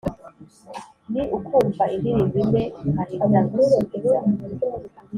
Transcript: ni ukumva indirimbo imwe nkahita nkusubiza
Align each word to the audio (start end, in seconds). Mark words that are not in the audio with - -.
ni 1.11 1.21
ukumva 1.37 1.83
indirimbo 1.95 2.35
imwe 2.43 2.63
nkahita 2.91 3.39
nkusubiza 3.47 4.19